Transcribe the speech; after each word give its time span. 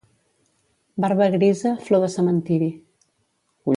Barba 1.05 1.27
grisa, 1.35 1.71
flor 1.85 2.01
de 2.05 2.09
cementiri. 2.15 2.71